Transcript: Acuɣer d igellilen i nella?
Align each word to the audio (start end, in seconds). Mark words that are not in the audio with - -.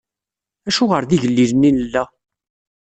Acuɣer 0.67 1.03
d 1.05 1.11
igellilen 1.15 1.67
i 1.69 1.71
nella? 1.71 2.03